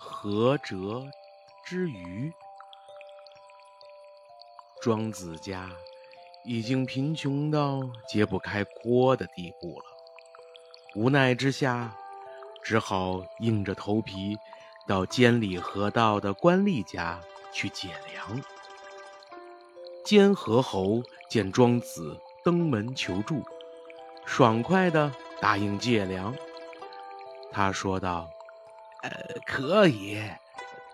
[0.00, 1.04] 涸辙
[1.64, 2.32] 之余。
[4.80, 5.70] 庄子家
[6.44, 9.84] 已经贫穷到揭不开锅的地步了，
[10.94, 11.94] 无奈之下，
[12.62, 14.36] 只好硬着头皮
[14.86, 17.20] 到监理河道的官吏家
[17.52, 18.40] 去借粮。
[20.04, 23.42] 监河侯见庄子登门求助，
[24.24, 26.34] 爽快地答应借粮。
[27.50, 28.30] 他说道
[29.02, 29.10] ：“呃，
[29.46, 30.22] 可以。”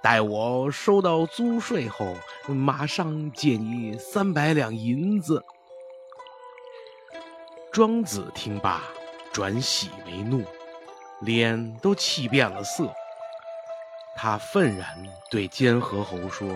[0.03, 2.15] 待我收到租税后，
[2.47, 5.43] 马上借你三百两银子。
[7.73, 8.83] 庄子听罢，
[9.33, 10.45] 转喜为怒，
[11.23, 12.93] 脸都气变了色。
[14.15, 14.87] 他愤然
[15.31, 16.55] 对监河侯说：“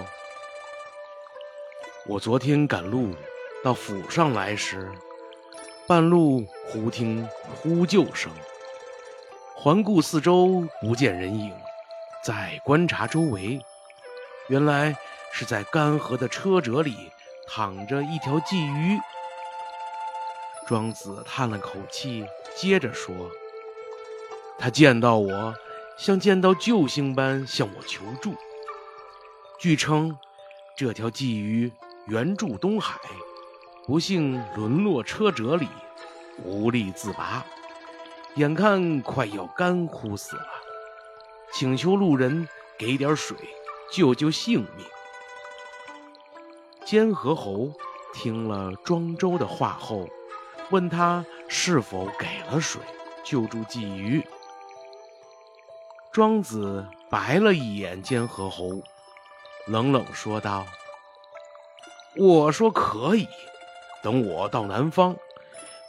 [2.07, 3.15] 我昨天赶路
[3.65, 4.93] 到府上来时，
[5.87, 7.27] 半路忽听
[7.57, 8.31] 呼救声，
[9.61, 11.53] 环顾四周，不见人影。”
[12.23, 13.61] 再观察周围，
[14.49, 14.97] 原来
[15.33, 17.11] 是在干涸的车辙里
[17.49, 18.99] 躺着一条鲫鱼。
[20.67, 23.13] 庄子叹了口气，接着说
[24.59, 25.55] ：“他见到我，
[25.97, 28.35] 像见到救星般向我求助。
[29.59, 30.17] 据称，
[30.77, 31.73] 这条鲫鱼
[32.07, 33.01] 原住东海，
[33.87, 35.69] 不幸沦落车辙里，
[36.45, 37.45] 无力自拔，
[38.37, 40.47] 眼看快要干枯死了。”
[41.55, 42.47] 请求路人
[42.79, 43.37] 给点水，
[43.91, 44.87] 救救性命。
[46.85, 47.73] 监河侯
[48.13, 50.07] 听了庄周的话后，
[50.71, 52.83] 问他是否给了水
[53.25, 54.23] 救助鲫鱼。
[56.13, 58.83] 庄子白了一眼监河侯，
[59.67, 60.67] 冷冷说道
[62.15, 63.27] ：“我说可以，
[64.03, 65.17] 等我到南方，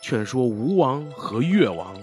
[0.02, 1.96] 劝说吴王和越王。”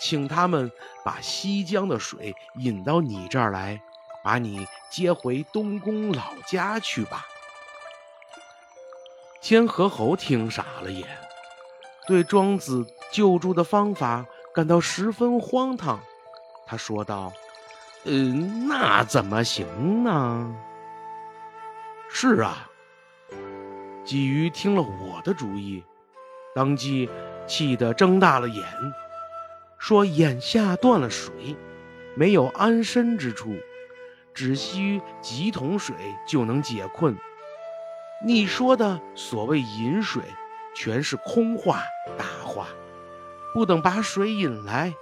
[0.00, 0.70] 请他们
[1.04, 3.80] 把西江的水引到你这儿来，
[4.22, 7.26] 把你接回东宫老家去吧。
[9.40, 11.06] 千河侯听傻了眼，
[12.06, 14.24] 对庄子救助的方法
[14.54, 16.00] 感到十分荒唐。
[16.66, 17.32] 他说道
[18.04, 20.54] ：“嗯，那怎么行呢？”
[22.10, 22.68] 是啊，
[24.04, 25.82] 鲫鱼听了我的主意，
[26.54, 27.08] 当即
[27.46, 28.64] 气得睁大了眼。
[29.78, 31.56] 说：“眼下断了水，
[32.16, 33.54] 没有安身之处，
[34.34, 35.94] 只需几桶水
[36.26, 37.16] 就能解困。
[38.24, 40.20] 你说的所谓饮水，
[40.74, 41.82] 全是空话
[42.18, 42.66] 大话。
[43.54, 44.92] 不等把水引来，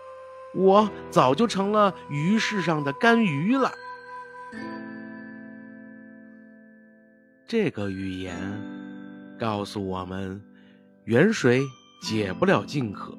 [0.54, 3.72] 我早就成了鱼市上的干鱼了。”
[7.48, 8.36] 这个寓言
[9.38, 10.44] 告诉我们：
[11.04, 11.62] 远水
[12.02, 13.16] 解不了近渴，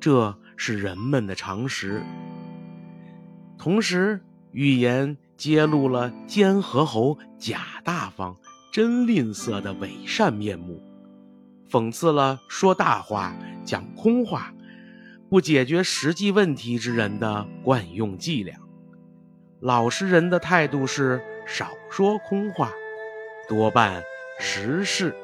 [0.00, 0.32] 这。
[0.56, 2.02] 是人们的常识。
[3.58, 4.20] 同时，
[4.52, 8.36] 寓言揭露了监河侯假大方、
[8.72, 10.82] 真吝啬的伪善面目，
[11.70, 13.34] 讽刺了说大话、
[13.64, 14.54] 讲空话、
[15.28, 18.56] 不解决实际问题之人的惯用伎俩。
[19.60, 22.70] 老实人的态度是少说空话，
[23.48, 24.02] 多办
[24.38, 25.14] 实事。